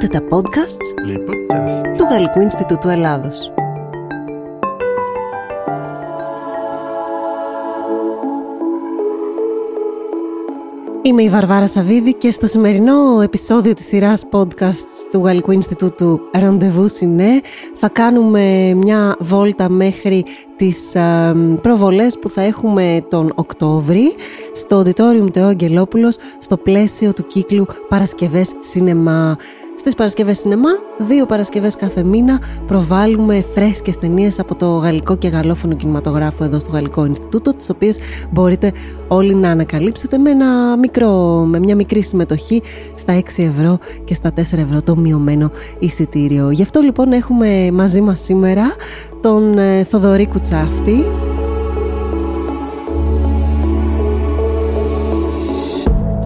Ακούτε 0.00 0.18
τα 0.18 0.36
podcasts 0.36 0.94
του 1.96 2.06
Γαλλικού 2.10 2.40
Ινστιτούτου 2.40 2.88
Ελλάδος. 2.88 3.52
Είμαι 11.02 11.22
η 11.22 11.28
Βαρβάρα 11.28 11.68
Σαββίδη 11.68 12.14
και 12.14 12.30
στο 12.30 12.46
σημερινό 12.46 13.20
επεισόδιο 13.22 13.74
της 13.74 13.86
σειράς 13.86 14.24
podcasts 14.30 15.06
του 15.10 15.24
Γαλλικού 15.24 15.50
Ινστιτούτου 15.50 16.20
Rendezvous 16.32 17.00
Ciné 17.00 17.44
θα 17.74 17.88
κάνουμε 17.88 18.74
μια 18.74 19.16
βόλτα 19.18 19.68
μέχρι 19.68 20.24
τις 20.56 20.94
ε, 20.94 21.34
προβολές 21.62 22.18
που 22.18 22.28
θα 22.28 22.42
έχουμε 22.42 23.04
τον 23.08 23.32
Οκτώβρη 23.34 24.14
στο 24.54 24.82
Auditorium 24.82 25.32
Τεό 25.32 25.46
Αγγελόπουλος 25.46 26.16
στο 26.38 26.56
πλαίσιο 26.56 27.12
του 27.12 27.26
κύκλου 27.26 27.66
Παρασκευές 27.88 28.52
Σινεμά. 28.58 29.36
Στις 29.78 29.94
Παρασκευές 29.94 30.38
Σινεμά, 30.38 30.68
δύο 30.98 31.26
Παρασκευές 31.26 31.76
κάθε 31.76 32.02
μήνα, 32.02 32.40
προβάλλουμε 32.66 33.44
φρέσκες 33.54 33.98
ταινίες 33.98 34.38
από 34.38 34.54
το 34.54 34.66
γαλλικό 34.76 35.16
και 35.16 35.28
γαλλόφωνο 35.28 35.74
κινηματογράφο 35.74 36.44
εδώ 36.44 36.58
στο 36.58 36.70
Γαλλικό 36.70 37.04
Ινστιτούτο, 37.04 37.54
τις 37.54 37.70
οποίες 37.70 37.98
μπορείτε 38.30 38.72
όλοι 39.08 39.34
να 39.34 39.50
ανακαλύψετε 39.50 40.18
με, 40.18 40.30
ένα 40.30 40.76
μικρό, 40.76 41.42
με 41.48 41.58
μια 41.58 41.74
μικρή 41.74 42.02
συμμετοχή 42.02 42.62
στα 42.94 43.20
6 43.20 43.22
ευρώ 43.36 43.78
και 44.04 44.14
στα 44.14 44.32
4 44.36 44.40
ευρώ 44.40 44.82
το 44.84 44.96
μειωμένο 44.96 45.50
εισιτήριο. 45.78 46.50
Γι' 46.50 46.62
αυτό 46.62 46.80
λοιπόν 46.80 47.12
έχουμε 47.12 47.70
μαζί 47.72 48.00
μας 48.00 48.20
σήμερα 48.20 48.74
τον 49.20 49.58
ε, 49.58 49.84
Θοδωρή 49.84 50.26
Κουτσάφτη, 50.26 51.04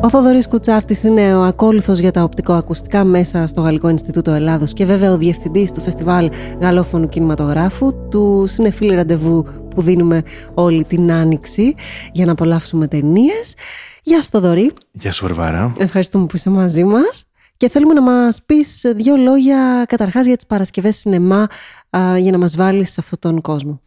Ο 0.05 0.11
Θοδωρής 0.11 0.49
Κουτσάφτης 0.49 1.03
είναι 1.03 1.35
ο 1.35 1.43
ακόλουθος 1.43 1.99
για 1.99 2.11
τα 2.11 2.23
οπτικοακουστικά 2.23 3.05
μέσα 3.05 3.47
στο 3.47 3.61
Γαλλικό 3.61 3.89
Ινστιτούτο 3.89 4.31
Ελλάδος 4.31 4.73
και 4.73 4.85
βέβαια 4.85 5.13
ο 5.13 5.17
διευθυντής 5.17 5.73
του 5.73 5.81
Φεστιβάλ 5.81 6.31
Γαλλόφωνου 6.61 7.09
Κινηματογράφου, 7.09 8.09
του 8.11 8.45
Συνεφίλ 8.49 8.95
Ραντεβού 8.95 9.47
που 9.71 9.83
δίνουμε 9.83 10.23
όλη 10.55 10.85
την 10.85 11.13
άνοιξη 11.13 11.75
για 12.13 12.27
να 12.27 12.33
απολαύσουμε 12.33 12.87
ταινίες. 12.87 13.55
Γεια 14.03 14.23
σου 14.23 14.29
Θοδωρή. 14.31 14.73
Γεια 14.93 15.13
σου 15.13 15.23
Βαρβάρα. 15.27 15.75
Ευχαριστούμε 15.79 16.27
που 16.27 16.37
είσαι 16.37 16.51
μαζί 16.51 16.85
μας. 16.85 17.25
Και 17.57 17.69
θέλουμε 17.69 17.95
να 17.95 18.03
μας 18.03 18.43
πεις 18.47 18.81
δύο 18.95 19.17
λόγια 19.17 19.85
καταρχάς 19.89 20.27
για 20.27 20.37
τις 20.37 20.47
Παρασκευές 20.47 20.97
Σινεμά 20.97 21.47
για 22.19 22.31
να 22.31 22.39
μας 22.39 22.57
βάλεις 22.57 22.93
σε 22.93 23.01
αυτόν 23.01 23.19
τον 23.19 23.41
κόσμο. 23.41 23.81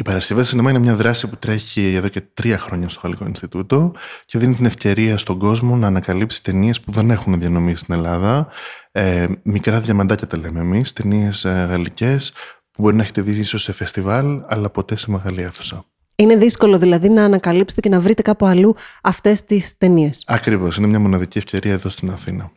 Η 0.00 0.02
Παρασκευή 0.02 0.42
Σινεμά 0.42 0.70
είναι 0.70 0.78
μια 0.78 0.94
δράση 0.94 1.28
που 1.28 1.36
τρέχει 1.36 1.94
εδώ 1.94 2.08
και 2.08 2.20
τρία 2.20 2.58
χρόνια 2.58 2.88
στο 2.88 3.00
Γαλλικό 3.02 3.26
Ινστιτούτο 3.26 3.92
και 4.24 4.38
δίνει 4.38 4.54
την 4.54 4.66
ευκαιρία 4.66 5.18
στον 5.18 5.38
κόσμο 5.38 5.76
να 5.76 5.86
ανακαλύψει 5.86 6.42
ταινίες 6.42 6.80
που 6.80 6.92
δεν 6.92 7.10
έχουν 7.10 7.40
διανομή 7.40 7.76
στην 7.76 7.94
Ελλάδα. 7.94 8.48
Ε, 8.92 9.26
μικρά 9.42 9.80
διαμαντάκια 9.80 10.26
τα 10.26 10.38
λέμε 10.38 10.60
εμείς, 10.60 10.92
ταινίες 10.92 11.44
ε, 11.44 11.66
γαλλικές 11.70 12.32
που 12.70 12.82
μπορεί 12.82 12.96
να 12.96 13.02
έχετε 13.02 13.22
δει 13.22 13.32
ίσως 13.32 13.62
σε 13.62 13.72
φεστιβάλ, 13.72 14.42
αλλά 14.46 14.70
ποτέ 14.70 14.96
σε 14.96 15.10
μεγάλη 15.10 15.42
αίθουσα. 15.42 15.84
Είναι 16.20 16.36
δύσκολο 16.36 16.78
δηλαδή 16.78 17.08
να 17.08 17.24
ανακαλύψετε 17.24 17.80
και 17.80 17.88
να 17.88 18.00
βρείτε 18.00 18.22
κάπου 18.22 18.46
αλλού 18.46 18.74
αυτές 19.02 19.44
τις 19.44 19.78
ταινίες. 19.78 20.24
Ακριβώς. 20.26 20.76
Είναι 20.76 20.86
μια 20.86 21.00
μοναδική 21.00 21.38
ευκαιρία 21.38 21.72
εδώ 21.72 21.88
στην 21.88 22.10
Αθήνα. 22.10 22.50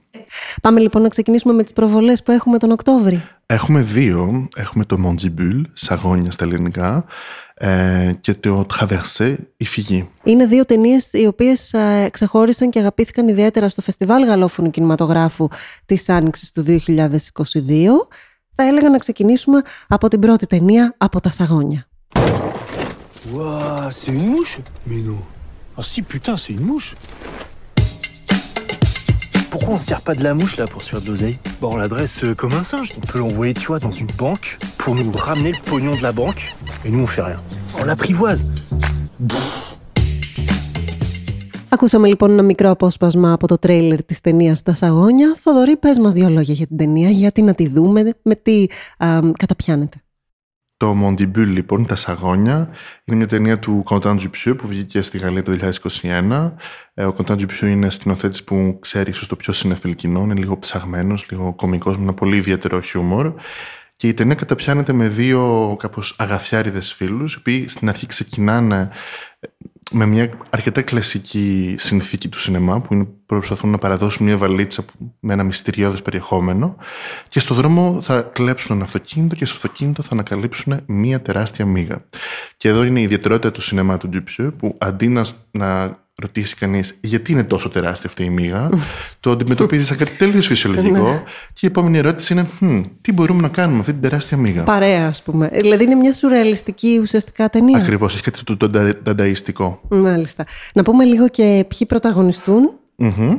Πάμε 0.62 0.80
λοιπόν 0.80 1.02
να 1.02 1.08
ξεκινήσουμε 1.08 1.54
με 1.54 1.64
τις 1.64 1.74
προβολές 1.74 2.24
που 2.24 2.32
έχουμε 2.32 2.58
τον 2.58 2.72
Οκτώβρη. 2.72 3.24
Έχουμε 3.46 3.82
δύο. 3.82 4.48
Έχουμε 4.56 4.86
το 4.86 4.98
Mondibule, 5.06 5.62
σαγόνια 5.74 6.32
στα 6.32 6.46
ελληνικά, 6.46 7.06
ε, 7.54 8.14
και 8.22 8.34
το 8.34 8.66
Traversé, 8.74 9.36
η 9.58 9.66
φυγή. 9.66 10.10
Είναι 10.24 10.46
δύο 10.46 10.66
ταινίες 10.66 11.14
οι 11.14 11.26
οποίες 11.26 11.74
ε, 11.74 12.10
ξεχώρισαν 12.12 12.70
και 12.70 12.80
αγαπήθηκαν 12.80 13.28
ιδιαίτερα 13.28 13.70
στο 13.70 13.82
Φεστιβάλ 13.82 14.26
Γαλλόφωνου 14.26 14.70
Κινηματογράφου 14.70 15.48
της 15.86 16.10
Άνοιξης 16.10 16.52
του 16.52 16.66
2022. 16.66 16.78
Θα 18.56 18.64
έλεγα 18.64 18.90
να 18.90 18.98
ξεκινήσουμε 18.98 19.62
από 19.88 20.08
την 20.08 20.20
πρώτη 20.20 20.46
ταινία, 20.48 20.96
από 20.98 21.20
τα 21.20 21.30
σαγόνια. 21.30 21.88
Waouh, 23.33 23.91
c'est 23.91 24.13
une 24.13 24.27
mouche 24.27 24.61
Mais 24.87 25.01
non. 25.09 25.19
Ah 25.77 25.83
si, 25.83 26.03
putain, 26.03 26.37
c'est 26.37 26.53
une 26.53 26.65
mouche. 26.73 26.97
Pourquoi 29.51 29.71
on 29.71 29.75
ne 29.75 29.81
sert 29.81 30.03
pas 30.03 30.15
de 30.15 30.23
la 30.23 30.35
mouche 30.35 30.57
là 30.57 30.67
pour 30.67 30.83
se 30.83 30.91
faire 30.91 31.01
de 31.01 31.07
l'oseille 31.07 31.39
Bon, 31.61 31.73
on 31.75 31.77
l'adresse 31.77 32.23
euh, 32.25 32.35
comme 32.35 32.53
un 32.53 32.65
singe. 32.65 32.91
On 32.97 33.07
peut 33.07 33.19
l'envoyer, 33.19 33.55
tu 33.55 33.67
vois, 33.69 33.79
dans 33.79 33.91
une 33.91 34.13
banque 34.19 34.59
pour 34.77 34.95
nous 34.95 35.11
ramener 35.11 35.53
le 35.53 35.63
pognon 35.65 35.95
de 35.97 36.03
la 36.03 36.13
banque. 36.13 36.55
Et 36.85 36.91
nous, 36.91 37.03
on 37.03 37.07
fait 37.07 37.23
rien. 37.23 37.41
On 37.81 37.85
l'apprivoise. 37.85 38.45
Ακούσαμε 41.69 42.09
λοιπόν 42.09 42.31
ένα 42.31 42.43
μικρό 42.43 42.71
απόσπασμα 42.71 43.33
από 43.33 43.47
το 43.47 43.59
τρέιλερ 43.59 44.05
της 44.05 44.21
ταινίας 44.21 44.63
«Τα 44.63 44.75
Σαγόνια». 44.75 45.37
Θοδωρή, 45.41 45.77
πες 45.77 45.99
μας 45.99 46.15
δύο 46.15 46.29
λόγια 46.29 46.55
για 46.55 46.67
την 46.67 46.77
ταινία, 46.77 47.11
γιατί 47.11 47.43
να 47.43 47.55
τη 47.55 47.69
δούμε, 47.69 48.15
με 48.23 48.35
τι 48.35 48.67
α, 48.99 49.21
καταπιάνεται. 49.37 50.03
Το 50.84 50.96
Mondibule, 51.06 51.46
λοιπόν, 51.46 51.86
τα 51.86 51.96
Σαγόνια, 51.96 52.70
είναι 53.04 53.18
μια 53.18 53.28
ταινία 53.28 53.60
του 53.60 53.84
Quentin 53.90 54.18
Dupieux 54.20 54.58
που 54.58 54.68
βγήκε 54.68 55.02
στη 55.02 55.18
Γαλλία 55.18 55.44
το 55.44 55.58
2021. 56.02 56.52
Ε, 56.94 57.04
ο 57.04 57.16
Quentin 57.18 57.36
Dupieux 57.36 57.62
είναι 57.62 57.90
σκηνοθέτης 57.90 58.44
που 58.44 58.78
ξέρει 58.82 59.10
ίσως 59.10 59.28
το 59.28 59.36
πιο 59.36 59.54
συνεφιλ 59.54 59.96
κοινό, 59.96 60.20
είναι 60.20 60.34
λίγο 60.34 60.60
ψαγμένος, 60.60 61.32
λίγο 61.32 61.54
κωμικός, 61.54 61.98
με 61.98 62.04
ένα 62.04 62.14
πολύ 62.14 62.36
ιδιαίτερο 62.36 62.82
χιούμορ. 62.82 63.34
Και 63.96 64.08
η 64.08 64.14
ταινία 64.14 64.36
καταπιάνεται 64.36 64.94
με 64.94 65.08
δύο 65.08 65.76
κάπως 65.80 66.16
αγαθιάριδες 66.18 66.94
φίλους, 66.94 67.34
οι 67.34 67.38
οποίοι 67.40 67.68
στην 67.68 67.90
αρχή 67.90 68.06
ξεκινάνε 68.06 68.90
με 69.92 70.06
μια 70.06 70.30
αρκετά 70.50 70.82
κλασική 70.82 71.76
συνθήκη 71.80 72.30
του 72.30 72.40
σινεμά 72.40 72.82
που 72.82 72.94
είναι 72.94 73.08
προσπαθούν 73.26 73.70
να 73.70 73.78
παραδώσουν 73.78 74.26
μια 74.26 74.38
βαλίτσα 74.38 74.84
με 75.20 75.34
ένα 75.34 75.44
μυστηριώδες 75.44 76.02
περιεχόμενο 76.02 76.78
και 77.30 77.40
στο 77.40 77.54
δρόμο 77.54 78.02
θα 78.02 78.22
κλέψουν 78.22 78.76
ένα 78.76 78.86
αυτοκίνητο 78.86 79.36
και 79.36 79.46
στο 79.46 79.56
αυτοκίνητο 79.56 80.04
θα 80.04 80.10
ανακαλύψουν 80.12 80.82
μια 80.86 81.22
τεράστια 81.22 81.66
μίγα. 81.66 82.06
Και 82.58 82.70
εδώ 82.70 82.84
είναι 82.84 83.00
η 83.00 83.04
ιδιαιτερότητα 83.04 83.52
του 83.52 83.62
σινεμά 83.62 83.98
του 83.98 84.10
Dupieux 84.14 84.50
που 84.58 84.76
αντί 84.78 85.08
να, 85.08 85.26
να 85.52 85.98
ρωτήσει 86.16 86.56
κανείς 86.56 86.98
γιατί 87.02 87.32
είναι 87.32 87.44
τόσο 87.44 87.70
τεράστια 87.70 88.10
αυτή 88.10 88.24
η 88.24 88.30
μύγα, 88.30 88.70
το 89.20 89.32
αντιμετωπίζεις 89.32 89.88
σαν 89.88 89.98
κάτι 89.98 90.12
τελείως 90.12 90.48
φυσιολογικό. 90.48 91.12
Ναι. 91.12 91.24
και 91.54 91.66
η 91.66 91.68
επόμενη 91.68 91.98
ερώτηση 91.98 92.34
είναι, 92.34 92.84
τι 93.02 93.14
μπορούμε 93.14 93.42
να 93.42 93.48
κάνουμε 93.48 93.74
με 93.74 93.80
αυτή 93.80 93.92
την 93.92 94.02
τεράστια 94.02 94.38
μύγα. 94.38 94.64
Παρέα, 94.64 95.08
ας 95.08 95.24
πούμε. 95.24 95.50
Δηλαδή 95.54 95.84
είναι 95.84 95.96
μια 95.96 96.14
σουρεαλιστική 96.14 97.00
ουσιαστικά 97.02 97.50
ταινία. 97.50 97.78
Ακριβώς, 97.78 98.14
έχει 98.14 98.24
κάτι 98.24 98.44
το, 98.44 98.58
το, 98.58 98.70
Μάλιστα. 99.90 100.46
Να 100.74 100.84
πούμε 100.84 101.04
λίγο 101.04 101.30
και 101.30 101.66
ποιοι 101.68 101.88
πρωταγωνιστούν. 101.88 102.72
Mm-hmm. 102.98 103.38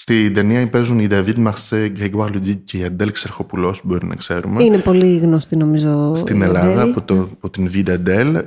Στην 0.00 0.34
ταινία 0.34 0.70
παίζουν 0.70 0.98
οι 0.98 1.06
David 1.10 1.34
Marseille, 1.46 1.92
Grégoire 1.98 2.32
Ludig 2.32 2.58
και 2.64 2.78
η 2.78 2.84
Αντέλ 2.84 3.12
Ξερχοπουλός, 3.12 3.80
που 3.80 3.88
μπορεί 3.88 4.06
να 4.06 4.14
ξέρουμε. 4.14 4.64
Είναι 4.64 4.78
πολύ 4.78 5.18
γνωστή, 5.18 5.56
νομίζω. 5.56 6.14
Στην 6.14 6.42
Ελλάδα, 6.42 6.82
από, 6.82 7.02
το, 7.02 7.14
από 7.14 7.50
την 7.50 7.70
Vida 7.74 7.90
Αντέλ. 7.90 8.44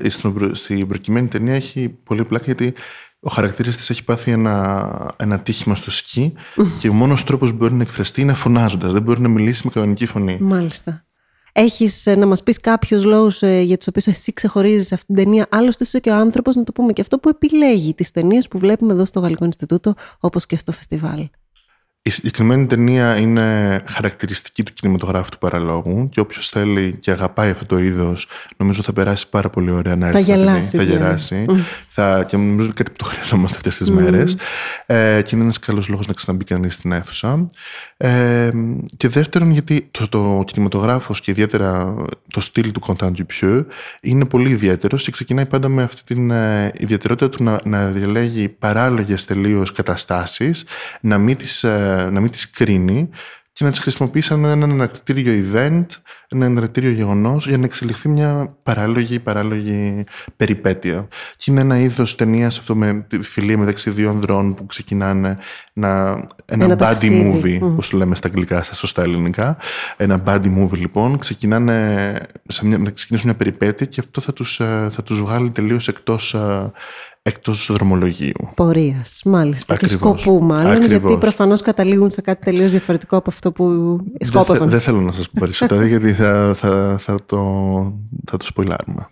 Στην 0.52 0.88
προκειμένη 0.88 1.28
ταινία 1.28 1.56
έχει 1.56 1.90
πολύ 2.04 2.24
πλάκα 2.24 2.46
γιατί 2.46 2.74
ο 3.20 3.30
χαρακτήρας 3.30 3.76
της 3.76 3.90
έχει 3.90 4.04
πάθει 4.04 4.32
ένα, 4.32 5.16
ένα 5.18 5.40
τύχημα 5.40 5.76
στο 5.76 5.92
σκι 5.92 6.34
και 6.80 6.90
ο 6.90 6.94
μόνος 6.94 7.24
τρόπος 7.24 7.50
που 7.50 7.56
μπορεί 7.56 7.74
να 7.74 7.82
εκφραστεί 7.82 8.22
είναι 8.22 8.34
φωνάζοντας. 8.34 8.94
Δεν 8.94 9.02
μπορεί 9.02 9.22
να 9.22 9.28
μιλήσει 9.28 9.62
με 9.66 9.72
κανονική 9.74 10.06
φωνή. 10.06 10.38
Μάλιστα. 10.42 11.06
Έχεις 11.52 12.06
ε, 12.06 12.16
να 12.16 12.26
μας 12.26 12.44
πεις 12.44 12.60
κάποιους 12.60 13.04
λόγους 13.04 13.42
ε, 13.42 13.62
για 13.62 13.78
τους 13.78 13.88
οποίους 13.88 14.08
εσύ 14.08 14.34
ξεχωρίζεις 14.34 14.92
αυτή 14.92 15.06
την 15.06 15.16
ταινία; 15.16 15.48
Άλλωστε, 15.50 15.84
είσαι 15.84 16.00
και 16.00 16.10
ο 16.10 16.16
άνθρωπος, 16.16 16.56
να 16.56 16.64
το 16.64 16.72
πούμε 16.72 16.94
και 16.94 17.02
αυτό, 17.02 17.18
που 17.18 17.30
επιλέγει 17.30 17.94
τις 17.94 18.12
ταινίες 18.12 18.48
που 18.48 18.58
βλέπουμε 18.60 18.94
εδώ 18.94 19.06
στο 19.06 19.20
Γαλλικό 19.20 19.46
Ινστιτούτο, 19.46 19.94
όπως 20.20 20.46
και 20.46 20.58
στο 20.58 20.72
φεστιβάλ. 20.72 21.28
Η 22.04 22.10
συγκεκριμένη 22.10 22.68
ταινία 22.68 23.18
είναι 23.18 23.82
χαρακτηριστική 23.88 24.64
του 24.64 24.74
κινηματογράφου 24.74 25.30
του 25.30 25.38
παραλόγου 25.38 26.10
και 26.10 26.20
όποιος 26.20 26.50
θέλει 26.50 26.98
και 27.00 27.12
αγαπάει 27.12 27.50
αυτό 27.50 27.66
το 27.66 27.78
είδος, 27.78 28.28
νομίζω 28.58 28.82
θα 28.82 28.94
περάσει 28.94 29.30
πάρα 29.30 29.50
πολύ 29.50 29.72
ωραία 29.72 29.96
να 29.96 30.08
έρθει. 30.08 30.24
Θα 30.24 30.26
γελάσει. 30.26 30.78
Θα 30.78 30.84
γελάσει. 30.84 31.46
Θα, 31.88 32.24
και 32.24 32.38
νομίζω 32.38 32.66
είναι 32.66 32.74
κάτι 32.76 32.92
που 32.92 32.98
το 32.98 33.06
χρειαζόμαστε 33.06 33.58
αυτές 33.58 33.78
τις 33.78 33.90
mm. 33.90 33.94
μέρες. 33.94 34.38
Ε, 34.86 35.22
και 35.22 35.36
είναι 35.36 35.44
ένας 35.44 35.60
καλός 35.60 35.88
λόγος 35.90 36.08
να 36.08 36.14
ξαναμπεί 36.14 36.44
κανείς 36.44 36.74
στην 36.74 36.92
αίθουσα. 36.92 37.50
Ε, 37.98 38.50
και 38.98 39.08
δεύτερον, 39.08 39.52
γιατί 39.52 39.90
το, 39.92 40.08
το 40.10 40.44
κινηματογράφος 40.46 41.22
και 41.22 41.32
ιδιαίτερα 41.32 41.96
το 42.32 42.40
στυλ 42.40 42.72
του 42.72 42.80
Κοντάν 42.80 43.16
Dupieux 43.18 43.66
είναι 44.02 44.26
πολύ 44.26 44.50
ιδιαίτερος 44.50 45.04
και 45.04 45.12
ξεκινάει 45.12 45.46
πάντα 45.46 45.68
με 45.68 45.84
αυτή 45.84 46.04
την 46.04 46.32
ε, 46.32 46.72
ιδιαιτερότητα 46.78 47.30
του 47.30 47.44
να, 47.44 47.60
να 47.64 47.86
διαλέγει 47.86 48.50
παράλογες 48.50 49.26
τελείως 49.26 49.72
καταστάσεις, 49.72 50.66
να 51.02 51.18
μην 51.18 51.38
τις 51.38 51.64
ε, 51.64 51.91
να 52.12 52.20
μην 52.20 52.32
τις 52.32 52.50
κρίνει 52.50 53.10
και 53.54 53.64
να 53.64 53.70
τις 53.70 53.80
χρησιμοποιεί 53.80 54.22
σαν 54.22 54.46
ένα 54.46 54.66
ανακτήριο 54.66 55.46
event, 55.46 55.86
ένα 56.28 56.46
ανακτήριο 56.46 56.92
γεγονός 56.92 57.48
για 57.48 57.58
να 57.58 57.66
εξελιχθεί 57.66 58.10
μια 58.10 58.56
παράλογη, 58.64 59.20
παράλογη 59.20 60.04
περιπέτεια. 60.36 61.08
Και 61.38 61.52
είναι 61.52 61.62
ένα 61.62 61.80
είδος 61.80 62.16
ταινίας 62.16 62.58
αυτό 62.58 62.76
με 62.76 63.06
τη 63.08 63.22
φιλία 63.22 63.58
μεταξύ 63.58 63.90
δύο 63.90 64.10
ανδρών 64.10 64.54
που 64.54 64.66
ξεκινάνε 64.66 65.38
να, 65.74 66.10
ένα, 66.46 66.64
ένα 66.64 66.78
body 66.80 67.10
movie, 67.10 67.58
mm. 67.58 67.62
όπως 67.62 67.92
λέμε 67.92 68.16
στα 68.16 68.28
αγγλικά, 68.28 68.64
στα 68.64 68.74
σωστά 68.74 69.02
ελληνικά. 69.02 69.58
Ένα 69.98 70.24
body 70.26 70.58
movie 70.58 70.78
λοιπόν, 70.78 71.18
ξεκινάνε 71.18 72.20
σε 72.48 72.66
μια, 72.66 72.78
να 72.78 72.90
ξεκινήσουν 72.90 73.30
μια 73.30 73.38
περιπέτεια 73.38 73.86
και 73.86 74.00
αυτό 74.00 74.22
θα 74.22 74.34
τους, 74.34 74.60
ε, 74.60 74.90
θα 74.92 75.04
τους 75.04 75.20
βγάλει 75.20 75.50
τελείως 75.50 75.88
εκτός, 75.88 76.36
ε, 77.24 77.30
εκτός 77.30 77.70
δρομολογίου. 77.72 78.50
Πορείας, 78.56 79.22
μάλιστα. 79.26 79.74
Ακριβώς. 79.74 80.12
Και 80.16 80.22
σκοπού 80.22 80.44
μάλλον, 80.46 80.72
Ακριβώς. 80.72 80.88
γιατί 81.02 81.18
προφανώς 81.18 81.62
καταλήγουν 81.62 82.12
σε 82.12 82.22
κάτι 82.22 82.44
τελείως 82.46 82.72
διαφορετικό 82.72 83.18
από 83.18 83.30
αυτό 83.30 83.52
που 83.52 83.66
Δεν, 83.98 84.12
θε- 84.18 84.26
σκόπευαν. 84.26 84.70
δεν 84.70 84.80
θέλω 84.80 85.02
να 85.02 85.12
σας 85.12 85.26
πω 85.26 85.34
περισσότερα 85.40 85.86
γιατί 85.86 86.14
θα, 86.14 86.54
θα, 86.56 86.98
θα, 87.00 87.20
το, 87.26 87.38
θα 88.32 88.38
το 88.38 88.46
σποιλάρουμε. 88.46 89.08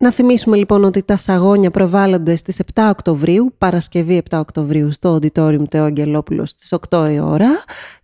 Να 0.00 0.12
θυμίσουμε 0.12 0.56
λοιπόν 0.56 0.84
ότι 0.84 1.02
τα 1.02 1.16
σαγόνια 1.16 1.70
προβάλλονται 1.70 2.36
στις 2.36 2.60
7 2.74 2.86
Οκτωβρίου, 2.90 3.54
Παρασκευή 3.58 4.22
7 4.30 4.38
Οκτωβρίου 4.38 4.90
στο 4.92 5.14
Auditorium 5.16 5.68
Τεό 5.68 5.84
Αγγελόπουλος 5.84 6.50
στις 6.50 6.74
8 6.90 7.08
η 7.12 7.20
ώρα, 7.20 7.48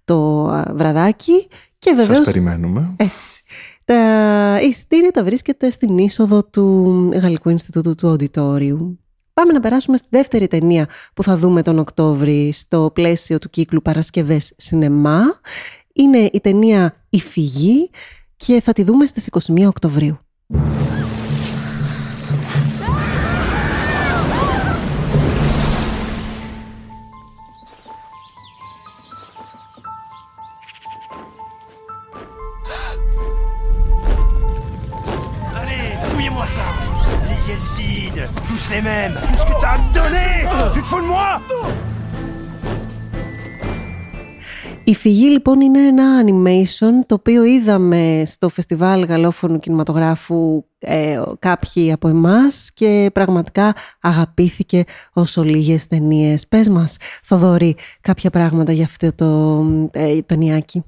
το 0.05 0.47
α, 0.49 0.73
βραδάκι 0.75 1.47
και 1.79 1.93
Σας 1.97 2.07
βεβαίως 2.07 2.25
περιμένουμε. 2.25 2.95
έτσι. 2.97 3.43
Τα 3.85 4.59
εισιτήρια 4.63 5.11
τα 5.11 5.25
βρίσκεται 5.25 5.71
στην 5.71 5.99
είσοδο 5.99 6.45
του 6.45 7.09
Γαλλικού 7.21 7.49
Ινστιτούτου 7.51 7.95
του 7.95 8.17
Auditorium. 8.17 8.97
Πάμε 9.35 9.53
να 9.53 9.61
περάσουμε 9.61 9.97
στη 9.97 10.07
δεύτερη 10.11 10.47
ταινία 10.47 10.89
που 11.15 11.23
θα 11.23 11.37
δούμε 11.37 11.63
τον 11.63 11.79
Οκτώβρη 11.79 12.53
στο 12.53 12.91
πλαίσιο 12.95 13.39
του 13.39 13.51
κύκλου 13.51 13.83
Παρασκευές 13.83 14.55
Σινεμά. 14.57 15.23
Είναι 15.93 16.31
η 16.33 16.41
ταινία 16.41 16.97
«Η 17.09 17.21
Φυγή» 17.21 17.91
και 18.37 18.61
θα 18.61 18.73
τη 18.73 18.83
δούμε 18.83 19.07
στις 19.07 19.29
21 19.31 19.67
Οκτωβρίου. 19.67 20.19
Les 37.29 37.53
Yelzides, 37.53 38.29
tous 38.49 38.71
les 38.71 38.83
mêmes. 38.83 39.19
Tout 39.29 39.39
ce 39.39 39.45
que 39.45 39.61
t'as 39.61 39.71
à 39.71 39.79
me 39.79 39.95
donner 39.95 40.73
Tu 40.73 40.81
te 40.81 40.87
fous 40.87 41.01
de 41.01 41.07
moi? 41.07 41.41
Η 44.87 44.95
φυγή 44.95 45.29
λοιπόν 45.29 45.61
είναι 45.61 45.87
ένα 45.87 46.25
animation 46.27 47.07
το 47.07 47.15
οποίο 47.15 47.45
είδαμε 47.45 48.23
στο 48.27 48.49
φεστιβάλ 48.49 49.05
γαλλόφωνου 49.05 49.59
κινηματογράφου 49.59 50.65
ε, 50.79 51.23
κάποιοι 51.39 51.93
από 51.93 52.09
εμάς 52.09 52.71
και 52.75 53.11
πραγματικά 53.13 53.75
αγαπήθηκε 54.01 54.85
όσο 55.13 55.43
λίγες 55.43 55.87
ταινίες. 55.87 56.47
Πες 56.47 56.69
μας, 56.69 56.97
Θοδωρή, 57.23 57.77
κάποια 58.01 58.31
πράγματα 58.31 58.73
για 58.73 58.85
αυτό 58.85 59.15
το 59.15 59.61
ε, 59.93 60.23
ταινιάκι. 60.23 60.85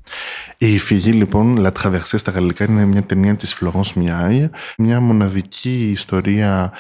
Η 0.59 0.79
φυγή 0.79 1.13
λοιπόν, 1.13 1.67
La 1.67 1.71
Traversée 1.83 2.19
στα 2.19 2.31
γαλλικά, 2.31 2.65
είναι 2.65 2.85
μια 2.85 3.03
ταινία 3.03 3.37
της 3.37 3.59
Florence 3.61 4.03
Miaille, 4.03 4.49
μια 4.79 5.01
μοναδική 5.01 5.91
ιστορία 5.91 6.73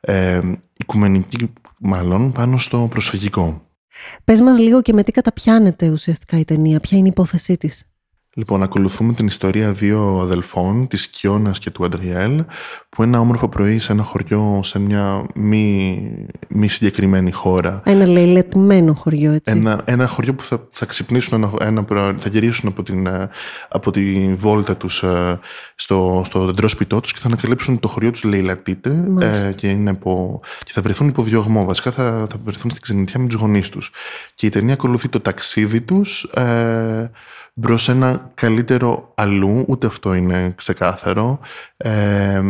ε, 0.00 0.40
οικουμενική 0.76 1.52
μάλλον 1.78 2.32
πάνω 2.32 2.58
στο 2.58 2.86
προσφυγικό. 2.90 3.62
Πες 4.24 4.40
μας 4.40 4.58
λίγο 4.58 4.82
και 4.82 4.92
με 4.92 5.02
τι 5.02 5.12
καταπιάνεται 5.12 5.90
ουσιαστικά 5.90 6.38
η 6.38 6.44
ταινία, 6.44 6.80
ποια 6.80 6.98
είναι 6.98 7.06
η 7.06 7.10
υπόθεσή 7.10 7.56
της. 7.56 7.86
Λοιπόν, 8.34 8.62
ακολουθούμε 8.62 9.12
την 9.12 9.26
ιστορία 9.26 9.72
δύο 9.72 10.18
αδελφών, 10.20 10.88
της 10.88 11.08
Κιώνας 11.08 11.58
και 11.58 11.70
του 11.70 11.84
Αντριέλ, 11.84 12.44
που 12.96 13.02
ένα 13.02 13.20
όμορφο 13.20 13.48
πρωί 13.48 13.78
σε 13.78 13.92
ένα 13.92 14.02
χωριό, 14.02 14.60
σε 14.62 14.78
μια 14.78 15.26
μη, 15.34 16.26
μη 16.48 16.68
συγκεκριμένη 16.68 17.30
χώρα, 17.30 17.80
Ένα 17.84 18.06
λαιλετημένο 18.06 18.94
χωριό, 18.94 19.32
έτσι. 19.32 19.52
ένα, 19.52 19.80
ένα 19.84 20.06
χωριό 20.06 20.34
που 20.34 20.44
θα, 20.44 20.68
θα 20.72 20.86
ξυπνήσουν, 20.86 21.42
ένα, 21.42 21.66
ένα, 21.66 21.84
πρωί, 21.84 22.14
θα 22.18 22.28
γυρίσουν 22.28 22.68
από, 22.68 22.82
την, 22.82 23.06
ε, 23.06 23.28
από 23.68 23.90
τη 23.90 24.34
βόλτα 24.34 24.76
τους 24.76 25.02
ε, 25.02 25.38
στο, 25.74 26.22
στο 26.24 26.44
δεντρό 26.44 26.68
σπιτό 26.68 27.00
τους 27.00 27.12
και 27.12 27.18
θα 27.18 27.26
ανακαλύψουν 27.26 27.80
το 27.80 27.88
χωριό 27.88 28.10
τους 28.10 28.24
λαιλατείται 28.24 28.90
Μάλιστα. 28.90 29.48
ε, 29.48 29.52
και, 29.52 29.68
είναι 29.68 29.90
υπό, 29.90 30.40
και 30.64 30.72
θα 30.74 30.82
βρεθούν 30.82 31.08
υπό 31.08 31.22
διωγμό. 31.22 31.64
Βασικά 31.64 31.90
θα, 31.90 32.26
θα 32.30 32.36
βρεθούν 32.44 32.70
στην 32.70 32.82
ξενιτιά 32.82 33.20
με 33.20 33.26
τους 33.26 33.40
γονείς 33.40 33.68
τους. 33.68 33.90
Και 34.34 34.46
η 34.46 34.48
ταινία 34.48 34.74
ακολουθεί 34.74 35.08
το 35.08 35.20
ταξίδι 35.20 35.80
τους 35.80 36.22
ε, 36.22 37.10
προς 37.60 37.88
ένα 37.88 38.30
καλύτερο 38.34 39.12
αλλού, 39.14 39.64
ούτε 39.68 39.86
αυτό 39.86 40.14
είναι 40.14 40.52
ξεκάθαρο. 40.56 41.40
Ε, 41.76 42.42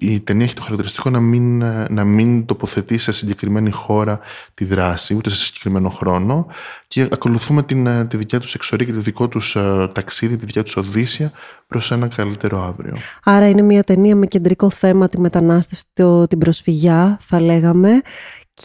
η 0.00 0.20
ταινία 0.20 0.44
έχει 0.44 0.54
το 0.54 0.62
χαρακτηριστικό 0.62 1.10
να 1.10 1.20
μην, 1.20 1.62
ε, 1.62 1.86
να 1.90 2.04
μην 2.04 2.46
τοποθετεί 2.46 2.98
σε 2.98 3.12
συγκεκριμένη 3.12 3.70
χώρα 3.70 4.20
τη 4.54 4.64
δράση, 4.64 5.14
ούτε 5.14 5.30
σε 5.30 5.36
συγκεκριμένο 5.36 5.88
χρόνο 5.88 6.46
και 6.86 7.08
ακολουθούμε 7.12 7.62
την, 7.62 7.86
ε, 7.86 8.04
τη 8.04 8.16
δικιά 8.16 8.40
τους 8.40 8.54
εξορία 8.54 8.86
και 8.86 8.92
το 8.92 9.00
δικό 9.00 9.28
τους 9.28 9.56
ε, 9.56 9.88
ταξίδι, 9.92 10.36
τη 10.36 10.46
δικιά 10.46 10.62
τους 10.62 10.76
οδύσσια 10.76 11.32
προς 11.66 11.90
ένα 11.90 12.08
καλύτερο 12.08 12.62
αύριο. 12.62 12.96
Άρα 13.24 13.48
είναι 13.48 13.62
μια 13.62 13.82
ταινία 13.82 14.16
με 14.16 14.26
κεντρικό 14.26 14.70
θέμα 14.70 15.08
τη 15.08 15.20
μετανάστευση, 15.20 15.84
το, 15.92 16.26
την 16.26 16.38
προσφυγιά 16.38 17.18
θα 17.20 17.40
λέγαμε 17.40 18.02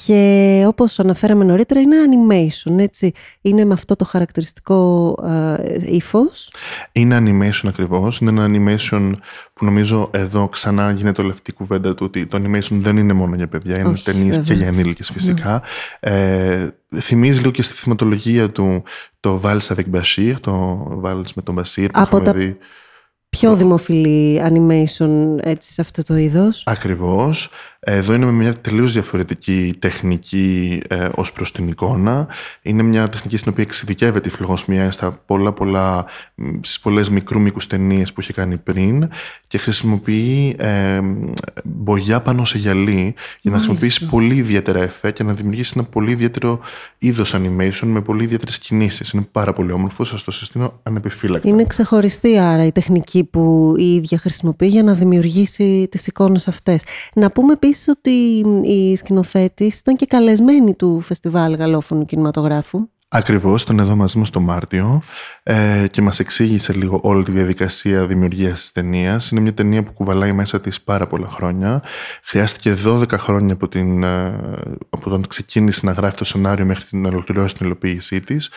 και 0.06 0.64
όπως 0.68 1.00
αναφέραμε 1.00 1.44
νωρίτερα 1.44 1.80
είναι 1.80 1.96
animation, 2.10 2.78
έτσι. 2.80 3.12
Είναι 3.42 3.66
με 3.66 3.74
αυτό 3.74 3.96
το 3.96 4.06
χαρακτηριστικό 4.06 5.16
ε, 5.28 5.96
ύφος. 5.96 6.52
Είναι 6.92 7.18
animation 7.22 7.68
ακριβώς, 7.68 8.20
είναι 8.20 8.30
ένα 8.30 8.46
animation 8.48 9.12
που 9.54 9.66
νομίζω 9.66 10.10
εδώ 10.14 10.48
ξανά 10.50 10.92
γίνεται 10.92 11.22
όλη 11.22 11.32
αυτή 11.32 11.52
η 11.52 11.54
κουβέντα 11.54 11.94
του 11.96 12.06
ότι 12.06 12.26
το 12.26 12.38
animation 12.44 12.70
δεν 12.72 12.98
είναι 12.98 13.14
μόνο 13.14 13.36
για 13.36 13.48
παιδιά, 13.48 13.78
είναι 13.78 13.88
Όχι, 13.90 14.04
ταινίες 14.04 14.36
και 14.36 14.42
βέβαια. 14.42 14.56
Ναι. 14.58 14.62
για 14.64 14.72
ενήλικες 14.72 15.10
φυσικά. 15.12 15.62
Ε, 16.00 16.68
θυμίζει 16.96 17.40
λίγο 17.40 17.52
και 17.52 17.62
στη 17.62 17.74
θυματολογία 17.74 18.50
του 18.52 18.84
το 19.20 19.42
Vals 19.44 19.68
avec 19.76 19.86
Bashir, 20.00 20.34
το 20.42 20.82
Vals 21.06 21.32
με 21.36 21.42
τον 21.42 21.60
Bashir 21.60 21.86
που 21.94 22.00
Από 22.02 22.18
είχαμε 22.18 22.24
τα- 22.24 22.34
δει 22.34 22.58
Πιο 23.38 23.56
δημοφιλή 23.56 24.42
animation 24.44 25.10
έτσι 25.42 25.74
σε 25.74 25.82
αυτό 25.82 26.04
το 26.04 26.16
είδος. 26.16 26.64
Ακριβώς. 26.66 27.50
Εδώ 27.84 28.14
είναι 28.14 28.26
με 28.26 28.32
μια 28.32 28.54
τελείως 28.54 28.94
διαφορετική 28.94 29.76
τεχνική 29.80 30.82
ε, 30.88 31.10
ως 31.16 31.34
προς 31.34 31.52
την 31.52 31.68
εικόνα. 31.68 32.28
Είναι 32.62 32.84
μια 32.84 33.10
τεχνική 33.10 33.38
στην 33.38 33.52
οποία 33.52 33.64
εξειδικεύεται 33.64 34.30
η 34.30 34.32
φλογοσμία 34.32 34.92
στα 34.92 35.22
πολλά 35.26 35.52
πολλά, 35.52 36.06
μ, 36.36 36.50
στις 36.62 36.80
πολλές 36.80 37.10
μικρού 37.10 37.40
μήκους 37.40 37.68
ταινίες 37.68 38.14
που 38.14 38.22
είχε 38.22 38.34
κάνει 38.34 38.58
πριν 38.58 39.10
και 39.48 39.58
χρησιμοποιεί 39.58 40.56
ε, 40.58 41.00
μπογιά 41.64 42.22
πάνω 42.22 42.46
σε 42.46 42.58
γυαλί 42.58 43.14
για 43.42 43.52
να 43.52 43.58
χρησιμοποιήσει 43.58 44.06
πολύ 44.06 44.36
ιδιαίτερα 44.36 44.82
εφέ 44.82 45.12
και 45.12 45.24
να 45.24 45.34
δημιουργήσει 45.34 45.74
ένα 45.76 45.86
πολύ 45.86 46.12
ιδιαίτερο 46.12 46.60
είδος 46.98 47.36
animation 47.36 47.86
με 47.86 48.02
πολύ 48.02 48.24
ιδιαίτερες 48.24 48.60
κινήσεις. 48.60 49.12
Είναι 49.12 49.28
πάρα 49.32 49.54
πολύ 49.54 49.72
όμορφο, 49.72 50.04
σας 50.04 50.24
το 50.24 50.32
συστήνω 50.32 50.80
ανεπιφύλακτα. 50.84 51.50
Είναι 51.50 51.64
ξεχωριστή 51.64 52.38
άρα 52.38 52.66
η 52.66 52.72
τεχνική 52.72 53.24
που 53.24 53.74
η 53.78 53.94
ίδια 53.94 54.18
χρησιμοποιεί 54.18 54.68
για 54.68 54.84
να 54.84 54.94
δημιουργήσει 54.94 55.88
τις 55.92 56.08
εικόνες 56.08 56.48
αυτές. 56.48 56.82
Να 57.14 57.32
πούμε 57.32 57.54
επίσης 57.54 57.70
ότι 57.88 58.46
η 58.64 58.96
σκηνοθέτης 58.96 59.80
ήταν 59.80 59.96
και 59.96 60.06
καλεσμένη 60.06 60.76
του 60.76 61.00
Φεστιβάλ 61.00 61.56
Γαλλόφωνου 61.56 62.06
Κινηματογράφου. 62.06 62.88
Ακριβώς, 63.14 63.64
ήταν 63.64 63.80
εδώ 63.80 63.96
μαζί 63.96 64.18
μας 64.18 64.30
το 64.30 64.40
Μάρτιο 64.40 65.02
ε, 65.44 65.88
και 65.92 66.02
μας 66.02 66.20
εξήγησε 66.20 66.74
λίγο 66.74 67.00
όλη 67.04 67.24
τη 67.24 67.32
διαδικασία 67.32 68.06
δημιουργίας 68.06 68.60
της 68.60 68.72
ταινίας. 68.72 69.32
Είναι 69.32 69.42
μια 69.42 69.54
ταινία 69.54 69.84
που 69.84 69.92
κουβαλάει 69.92 70.32
μέσα 70.32 70.62
της 70.62 70.82
πάρα 70.82 71.08
πολλά 71.08 71.28
χρόνια. 71.30 71.84
Χρειάστηκε 72.24 72.76
12 72.86 73.18
χρόνια 73.18 73.54
από, 73.54 73.68
την, 73.68 74.04
ε, 74.04 74.28
από 74.90 75.04
όταν 75.06 75.28
ξεκίνησε 75.28 75.86
να 75.86 75.92
γράφει 75.92 76.18
το 76.18 76.26
σενάριο 76.26 76.66
μέχρι 76.66 76.84
την 76.84 77.06
ολοκληρώσει 77.06 77.56
την 77.56 77.66
υλοποίησή 77.66 78.22
της 78.22 78.50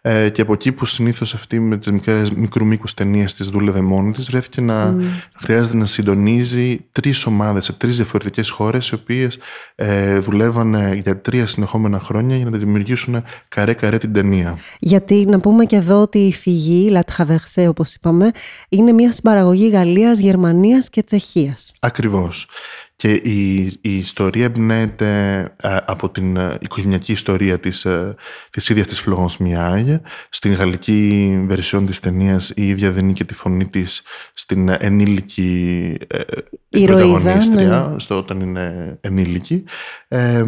ε, 0.00 0.28
και 0.28 0.40
από 0.40 0.52
εκεί 0.52 0.72
που 0.72 0.84
συνήθως 0.84 1.34
αυτή 1.34 1.60
με 1.60 1.76
τις 1.76 1.90
μικρές, 1.90 2.30
μικρού 2.30 2.66
μήκους 2.66 2.94
ταινίες 2.94 3.34
της 3.34 3.48
δούλευε 3.48 3.80
μόνη 3.80 4.12
της 4.12 4.30
βρέθηκε 4.30 4.60
να 4.60 4.96
χρειάζεται 5.36 5.76
να 5.76 5.84
συντονίζει 5.84 6.86
τρεις 6.92 7.26
ομάδες 7.26 7.64
σε 7.64 7.72
τρεις 7.72 7.96
διαφορετικές 7.96 8.50
χώρες 8.50 8.88
οι 8.88 8.94
οποίες 8.94 9.38
ε, 9.74 10.18
δουλεύανε 10.18 11.00
για 11.02 11.20
τρία 11.20 11.46
συνεχόμενα 11.46 12.00
χρόνια 12.00 12.36
για 12.36 12.50
να 12.50 12.58
δημιουργήσουν 12.58 13.22
καρέ-καρέ 13.48 13.95
την 13.98 14.12
ταινία. 14.12 14.58
Γιατί 14.78 15.24
να 15.24 15.40
πούμε 15.40 15.64
και 15.64 15.76
εδώ 15.76 16.00
ότι 16.00 16.18
η 16.18 16.32
φυγή, 16.32 16.90
La 16.92 17.00
Traversée 17.16 17.68
όπως 17.68 17.94
είπαμε, 17.94 18.30
είναι 18.68 18.92
μια 18.92 19.12
συμπαραγωγή 19.12 19.68
Γαλλίας, 19.68 20.18
Γερμανίας 20.18 20.88
και 20.90 21.02
Τσεχίας. 21.02 21.72
Ακριβώς. 21.80 22.48
Και 22.96 23.12
η, 23.12 23.64
η 23.80 23.98
ιστορία 23.98 24.44
εμπνέεται 24.44 25.40
ε, 25.62 25.76
από 25.86 26.10
την 26.10 26.36
ε, 26.36 26.58
οικογενειακή 26.60 27.12
ιστορία 27.12 27.58
της, 27.58 27.84
ε, 27.84 28.14
της 28.50 28.68
ίδιας 28.68 28.86
της 28.86 29.04
Florence 29.06 29.36
Miaille. 29.46 30.00
Στην 30.28 30.52
γαλλική 30.52 31.44
βερσιόν 31.46 31.86
της 31.86 32.00
ταινίας 32.00 32.52
η 32.56 32.68
ίδια 32.68 32.90
δίνει 32.90 33.12
και 33.12 33.24
τη 33.24 33.34
φωνή 33.34 33.66
της 33.66 34.02
στην 34.34 34.68
ενήλικη 34.68 35.94
ε, 36.06 36.20
Ηρωίδα, 36.68 37.10
πρωταγωνίστρια, 37.10 37.88
ναι. 37.92 37.98
στο 37.98 38.18
όταν 38.18 38.40
είναι 38.40 38.98
ενήλικη. 39.00 39.64
Ε, 40.08 40.44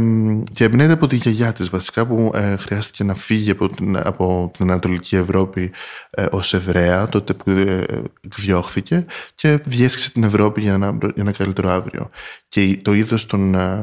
και 0.52 0.64
εμπνέεται 0.64 0.92
από 0.92 1.06
τη 1.06 1.16
γιαγιά 1.16 1.52
της 1.52 1.68
βασικά 1.68 2.06
που 2.06 2.30
ε, 2.34 2.56
χρειάστηκε 2.56 3.04
να 3.04 3.14
φύγει 3.14 3.50
από 3.50 3.68
την, 3.68 3.96
από 3.96 4.50
την 4.56 4.70
Ανατολική 4.70 5.16
Ευρώπη 5.16 5.70
ε, 6.10 6.26
ως 6.30 6.54
Εβραία 6.54 7.08
τότε 7.08 7.34
που 7.34 7.50
ε, 7.50 7.84
εκδιώχθηκε 8.20 9.06
και 9.34 9.58
διέσχισε 9.64 10.12
την 10.12 10.24
Ευρώπη 10.24 10.60
για 10.60 10.72
ένα, 10.72 10.98
για 11.00 11.12
ένα 11.16 11.32
καλύτερο 11.32 11.70
αύριο. 11.70 12.10
Και 12.48 12.62
η- 12.64 12.76
το 12.76 12.94
είδος 12.94 13.26
των, 13.26 13.54
ε, 13.54 13.80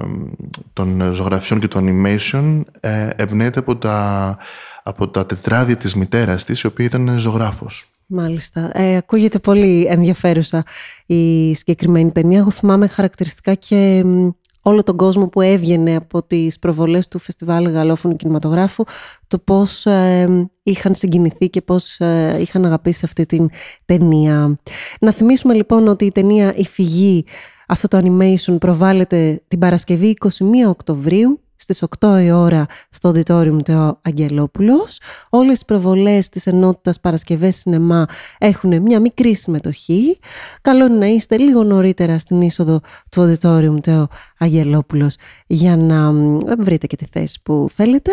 των 0.74 1.14
ζωγραφιών 1.14 1.60
και 1.60 1.68
του 1.68 1.80
animation 1.86 2.62
ε, 2.80 3.10
εμπνέεται 3.16 3.60
από 3.60 3.76
τα, 3.76 4.38
από 4.84 5.08
τα 5.08 5.26
τετράδια 5.26 5.76
της 5.76 5.96
μητέρας 5.96 6.44
της 6.44 6.62
η 6.62 6.68
οποία 6.68 6.86
ήταν 6.86 7.16
ζωγράφος. 7.20 7.90
Μάλιστα. 8.08 8.70
Ε, 8.74 8.96
ακούγεται 8.96 9.40
πολύ 9.40 9.86
ενδιαφέρουσα 9.90 10.64
η 11.06 11.54
συγκεκριμένη 11.56 12.12
ταινία. 12.12 12.40
Εγώ 12.40 12.52
θυμάμαι 12.52 12.88
χαρακτηριστικά 12.88 13.54
και 13.54 14.02
μ, 14.06 14.30
όλο 14.62 14.84
τον 14.84 14.98
κόσμο 14.98 15.28
που 15.28 15.42
έβγαινε 15.42 15.96
από 15.96 16.24
τις 16.24 16.60
προβολές 16.60 17.08
του 17.08 17.20
Φεστιβάλ 17.20 17.70
Γαλλόφωνου 17.70 18.16
Κινηματογράφου 18.16 18.84
το 19.28 19.40
πώς 19.40 19.86
ε, 19.86 20.48
είχαν 20.64 20.96
συγκινηθεί 20.96 21.50
και 21.50 21.62
πώς 21.62 22.00
ε, 22.00 22.38
είχαν 22.42 22.66
αγαπήσει 22.66 23.02
αυτή 23.06 23.26
την 23.26 23.50
ταινία. 23.86 24.60
Να 25.00 25.12
θυμίσουμε 25.12 25.54
λοιπόν 25.54 25.88
ότι 25.88 26.06
η 26.06 26.12
ταινία 26.12 26.56
«Η 26.56 26.66
Φυγή» 26.66 27.26
αυτό 27.68 27.88
το 27.88 27.98
animation 27.98 28.60
προβάλλεται 28.60 29.42
την 29.48 29.60
Παρασκευή 29.60 30.18
21 30.20 30.28
Οκτωβρίου 30.68 31.40
στις 31.56 31.84
8 32.00 32.20
η 32.24 32.32
ώρα 32.32 32.66
στο 32.90 33.10
Auditorium 33.10 33.60
Τεό 33.64 34.00
Αγγελόπουλος. 34.02 35.00
Όλες 35.30 35.62
οι 35.62 35.66
προβολές 35.66 36.30
της 36.30 36.48
ενότητας 36.48 37.00
Παρασκευές 37.00 37.56
Σινεμά 37.56 38.06
έχουν 38.38 38.82
μια 38.82 39.00
μικρή 39.00 39.36
συμμετοχή. 39.36 40.20
Καλό 40.62 40.86
είναι 40.86 40.96
να 40.96 41.06
είστε 41.06 41.38
λίγο 41.38 41.64
νωρίτερα 41.64 42.18
στην 42.18 42.42
είσοδο 42.42 42.80
του 43.12 43.38
Auditorium 43.42 43.78
Τεό 43.82 44.08
Αγγελόπουλος 44.38 45.16
για 45.48 45.78
να 45.78 46.12
βρείτε 46.58 46.88
και 46.88 46.96
τη 46.96 47.06
θέση 47.12 47.40
που 47.44 47.68
θέλετε 47.74 48.12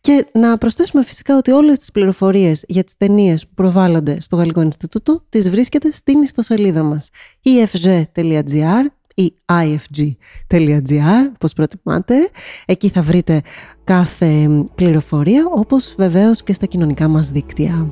και 0.00 0.26
να 0.32 0.58
προσθέσουμε 0.58 1.04
φυσικά 1.04 1.36
ότι 1.36 1.50
όλες 1.50 1.78
τις 1.78 1.90
πληροφορίες 1.90 2.64
για 2.68 2.84
τις 2.84 2.96
ταινίες 2.96 3.46
που 3.46 3.54
προβάλλονται 3.54 4.20
στο 4.20 4.36
Γαλλικό 4.36 4.60
Ινστιτούτο 4.60 5.22
τις 5.28 5.50
βρίσκεται 5.50 5.90
στην 5.92 6.22
ιστοσελίδα 6.22 6.82
μας 6.82 7.10
efg.gr 7.42 8.93
ή 9.14 9.34
ifg.gr, 9.46 11.30
όπως 11.34 11.52
προτιμάτε. 11.52 12.14
Εκεί 12.66 12.88
θα 12.88 13.02
βρείτε 13.02 13.42
κάθε 13.84 14.48
πληροφορία, 14.74 15.46
όπως 15.54 15.94
βεβαίως 15.98 16.42
και 16.42 16.52
στα 16.52 16.66
κοινωνικά 16.66 17.08
μας 17.08 17.30
δίκτυα. 17.30 17.86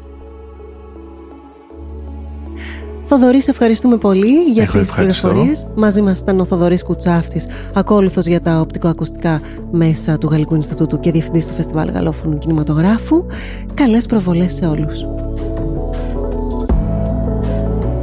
Θοδωρή, 3.04 3.42
σε 3.42 3.50
ευχαριστούμε 3.50 3.96
πολύ 3.96 4.42
για 4.52 4.66
τι 4.66 4.78
πληροφορίε. 4.96 5.52
Μαζί 5.76 6.02
μα 6.02 6.14
ήταν 6.20 6.40
ο 6.40 6.44
Θοδωρή 6.44 6.82
Κουτσάφτη, 6.82 7.40
ακόλουθο 7.74 8.20
για 8.20 8.40
τα 8.40 8.60
οπτικοακουστικά 8.60 9.40
μέσα 9.70 10.18
του 10.18 10.28
Γαλλικού 10.28 10.54
Ινστιτούτου 10.54 11.00
και 11.00 11.10
διευθυντή 11.10 11.46
του 11.46 11.52
Φεστιβάλ 11.52 11.90
Γαλλόφωνου 11.90 12.38
Κινηματογράφου. 12.38 13.26
Καλέ 13.74 13.98
προβολέ 14.00 14.48
σε 14.48 14.66
όλου. 14.66 14.88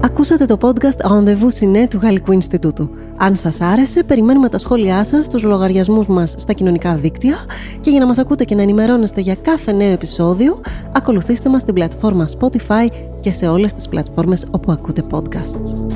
Ακούσατε 0.03 0.45
το 0.45 0.57
podcast 0.61 1.11
Rendezvous 1.11 1.59
Ciné 1.59 1.85
του 1.89 1.99
Γαλλικού 2.01 2.31
Ινστιτούτου. 2.31 2.89
Αν 3.21 3.35
σας 3.35 3.61
άρεσε, 3.61 4.03
περιμένουμε 4.03 4.49
τα 4.49 4.57
σχόλιά 4.57 5.03
σας 5.03 5.25
στους 5.25 5.43
λογαριασμούς 5.43 6.07
μας 6.07 6.35
στα 6.37 6.53
κοινωνικά 6.53 6.95
δίκτυα 6.95 7.35
και 7.81 7.89
για 7.89 7.99
να 7.99 8.05
μας 8.05 8.17
ακούτε 8.17 8.43
και 8.43 8.55
να 8.55 8.61
ενημερώνεστε 8.61 9.21
για 9.21 9.35
κάθε 9.35 9.71
νέο 9.71 9.91
επεισόδιο, 9.91 10.61
ακολουθήστε 10.91 11.49
μας 11.49 11.61
στην 11.61 11.73
πλατφόρμα 11.73 12.25
Spotify 12.39 12.89
και 13.21 13.31
σε 13.31 13.47
όλες 13.47 13.73
τις 13.73 13.89
πλατφόρμες 13.89 14.47
όπου 14.51 14.71
ακούτε 14.71 15.03
podcasts. 15.11 15.89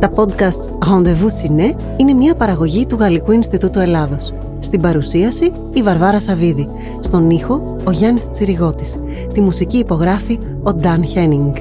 Τα 0.00 0.10
podcasts 0.14 0.88
Rendezvous 0.88 1.46
Ciné 1.46 1.74
είναι 1.96 2.12
μια 2.12 2.34
παραγωγή 2.34 2.86
του 2.86 2.96
Γαλλικού 2.96 3.32
Ινστιτούτου 3.32 3.78
Ελλάδος. 3.78 4.32
Στην 4.60 4.80
παρουσίαση 4.80 5.50
η 5.72 5.82
Βαρβάρα 5.82 6.20
Σαβίδη. 6.20 6.66
Στον 7.00 7.30
ήχο 7.30 7.76
ο 7.84 7.90
Γιάννης 7.90 8.30
Τσιριγώτης. 8.30 8.96
Τη 9.32 9.40
μουσική 9.40 9.78
υπογράφει 9.78 10.38
ο 10.62 10.72
Νταν 10.72 11.06
Χένινγκ. 11.06 11.54